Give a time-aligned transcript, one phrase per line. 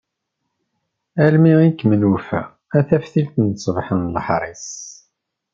[1.25, 2.41] Almi i kem-nufa,
[2.77, 4.67] a taftilt n ṣṣbeḥ n leḥris.